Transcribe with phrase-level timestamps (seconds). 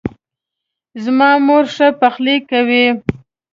[1.03, 2.85] زما مور ښه پخلۍ کوي